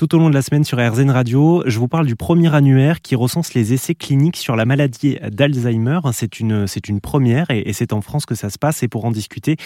[0.00, 3.02] Tout au long de la semaine sur RZN Radio, je vous parle du premier annuaire
[3.02, 6.00] qui recense les essais cliniques sur la maladie d'Alzheimer.
[6.14, 8.82] C'est une, c'est une première et, c'est en France que ça se passe.
[8.82, 9.56] Et pour en discuter,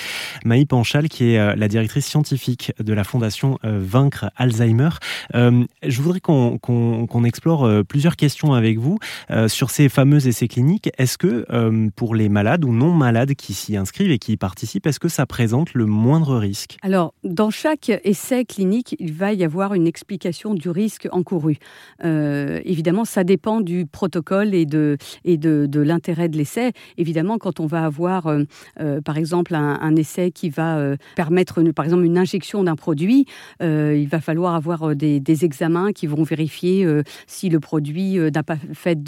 [0.44, 4.88] Maï Panchal, qui est euh, la directrice scientifique de la fondation euh, Vaincre Alzheimer.
[5.36, 8.98] Euh, je voudrais qu'on, qu'on, explore plusieurs questions avec vous
[9.46, 10.90] sur ces fameux essais cliniques.
[10.98, 11.46] Est-ce que
[11.90, 15.08] pour les malades ou non malades qui s'y inscrivent et qui y participent, est-ce que
[15.08, 16.76] ça présente le moindre risque?
[16.82, 20.23] Alors, dans chaque essai clinique, il va y avoir une explication
[20.54, 21.58] du risque encouru.
[22.02, 26.72] évidemment, ça dépend du protocole et de, et de, de l'intérêt de l'essai.
[26.98, 28.44] Évidemment, quand on va avoir, euh,
[28.80, 33.26] euh, par exemple, un, essai qui va euh, permettre, par exemple, une injection d'un produit,
[33.60, 36.86] il va falloir avoir des, examens qui vont vérifier
[37.26, 39.02] si le produit n'a pas fait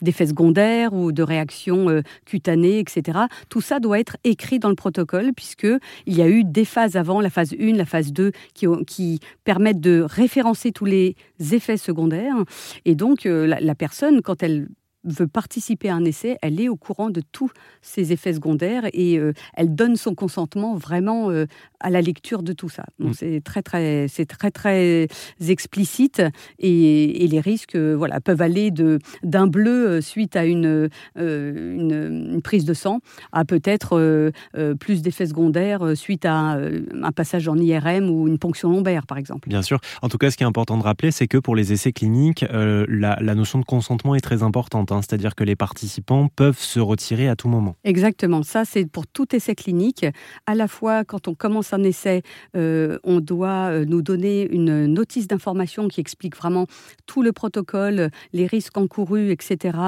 [0.00, 3.18] d'effets secondaires ou de réactions cutanées, etc.
[3.48, 5.78] Tout ça doit être écrit dans le protocole puisqu'il
[6.14, 9.80] y a eu des phases avant, la phase 1, la phase 2, qui, qui permettent
[9.80, 11.16] de référencer tous les
[11.52, 12.36] effets secondaires.
[12.84, 14.68] Et donc, la personne, quand elle
[15.04, 17.50] veut participer à un essai, elle est au courant de tous
[17.82, 21.46] ces effets secondaires et euh, elle donne son consentement vraiment euh,
[21.80, 22.84] à la lecture de tout ça.
[22.98, 23.14] Donc mm.
[23.14, 25.08] c'est très très c'est très très
[25.46, 26.22] explicite
[26.58, 32.64] et, les risques euh, voilà peuvent aller de d'un bleu suite à une, une, prise
[32.64, 33.00] de sang
[33.32, 34.32] à peut-être
[34.80, 39.48] plus d'effets secondaires suite à un, passage en IRM ou une ponction lombaire par exemple.
[39.48, 39.78] Bien sûr.
[40.02, 42.44] En tout cas, ce qui est important de rappeler, c'est que pour les essais cliniques,
[42.50, 44.87] la, la notion de consentement est très importante.
[44.92, 45.00] Hein.
[45.02, 47.76] C'est-à-dire que les participants peuvent se retirer à tout moment.
[47.84, 50.06] Exactement, ça c'est pour tout essai clinique.
[50.46, 52.22] À la fois, quand on commence un essai,
[52.56, 56.66] euh, on doit euh, nous donner une notice d'information qui explique vraiment
[57.06, 59.78] tout le protocole, les risques encourus, etc.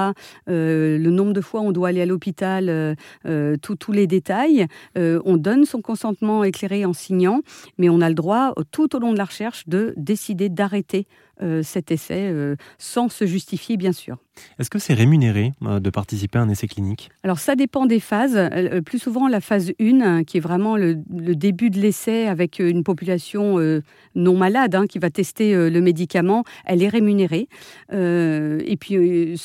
[0.49, 2.95] Euh, le nombre de fois on doit aller à l'hôpital,
[3.61, 4.67] tous les détails.
[4.95, 7.41] on donne son consentement éclairé en signant,
[7.77, 11.07] mais on a le droit tout au long de la recherche de décider d'arrêter
[11.63, 12.33] cet essai
[12.77, 14.17] sans se justifier, bien sûr.
[14.59, 17.09] Est-ce que c'est rémunéré euh, de participer à un essai clinique?
[17.23, 18.35] Alors ça dépend des phases.
[18.35, 20.95] Euh, plus souvent la phase 1, qui est vraiment le,
[21.35, 23.81] début de l'essai avec une population euh,
[24.15, 27.47] non malade hein, qui va tester le médicament, elle est rémunérée.
[27.91, 29.41] et puis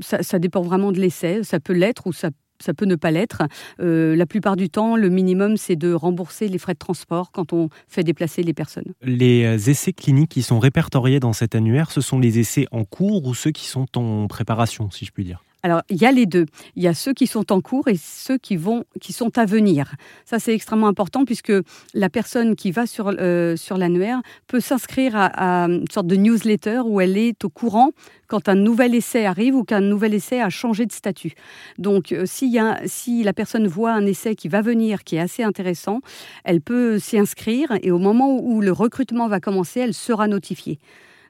[0.00, 1.42] ça, ça, dépend vraiment de l'essai.
[1.42, 3.42] Ça peut l'être ou ça ça peut ne pas l'être.
[3.80, 7.52] Euh, la plupart du temps, le minimum, c'est de rembourser les frais de transport quand
[7.52, 8.92] on fait déplacer les personnes.
[9.02, 12.84] Les euh, essais cliniques qui sont répertoriés dans cet annuaire, ce sont les essais en
[12.84, 15.42] cours ou ceux qui sont en préparation, si je puis dire?
[15.62, 16.46] Alors, il y a les deux.
[16.76, 19.44] Il y a ceux qui sont en cours et ceux qui, vont, qui sont à
[19.44, 19.94] venir.
[20.24, 21.52] Ça, c'est extrêmement important puisque
[21.94, 26.80] la personne qui va sur, euh, sur l'annuaire peut s'inscrire à, une sorte de newsletter
[26.84, 27.90] où elle est au courant
[28.26, 31.32] quand un nouvel essai arrive ou qu'un nouvel essai a changé de statut.
[31.78, 32.24] Donc, euh,
[32.58, 36.00] a, si la personne voit un essai qui va venir, qui est assez intéressant,
[36.44, 40.78] elle peut s'y inscrire et au moment où le recrutement va commencer, elle sera notifiée.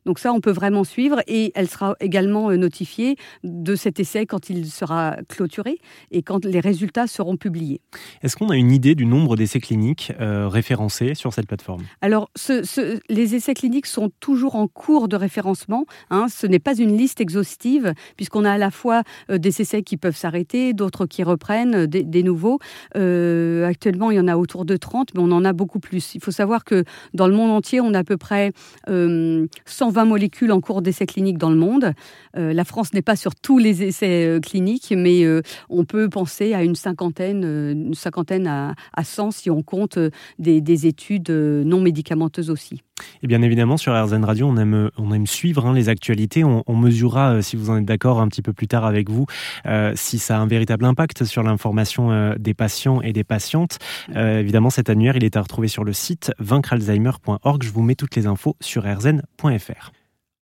[0.06, 4.26] Donc ça, on peut vraiment suivre et elle sera également euh, notifiée de cet essai
[4.26, 5.78] quand il sera clôturé
[6.10, 7.80] et quand les résultats seront publiés.
[8.22, 11.82] Est-ce qu'on a une idée du nombre d'essais cliniques euh, référencés sur cette plateforme?
[12.00, 12.30] Alors,
[13.08, 15.84] les essais cliniques sont toujours en cours de référencement.
[16.10, 16.26] Hein.
[16.28, 19.96] ce n'est pas une liste exhaustive puisqu'on a à la fois euh, des essais qui
[19.96, 22.58] peuvent s'arrêter, d'autres qui reprennent, des, nouveaux.
[22.94, 26.14] actuellement, il y en a autour de 30, mais on en a beaucoup plus.
[26.14, 26.84] Il faut savoir que
[27.14, 28.52] dans le monde entier, on a à peu près
[28.86, 31.92] 100 20 molécules en cours d'essais cliniques dans le monde.
[32.36, 36.08] Euh, la France n'est pas sur tous les essais euh, cliniques, mais euh, on peut
[36.08, 39.98] penser à une cinquantaine, une cinquantaine à, 100 si on compte
[40.38, 42.82] des, études non médicamenteuses aussi.
[43.22, 46.44] Et bien évidemment, sur RZN Radio, on aime, on aime suivre hein, les actualités.
[46.44, 49.26] On, mesurera, si vous en êtes d'accord, un petit peu plus tard avec vous,
[49.94, 53.78] si ça a un véritable impact sur l'information des patients et des patientes.
[54.14, 57.62] évidemment, cet annuaire, il est à retrouver sur le site vaincrealzheimer.org.
[57.62, 59.79] Je vous mets toutes les infos sur rzn.fr.